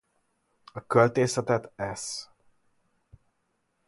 A 0.73 0.85
költészetet 0.87 1.71
Sz. 1.93 2.29